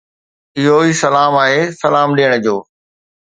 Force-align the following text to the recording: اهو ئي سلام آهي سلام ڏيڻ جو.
اهو 0.59 0.77
ئي 0.85 0.93
سلام 1.03 1.33
آهي 1.43 1.61
سلام 1.83 2.09
ڏيڻ 2.17 2.31
جو. 2.45 2.55